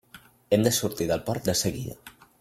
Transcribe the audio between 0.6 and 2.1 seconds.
de sortir del port de seguida.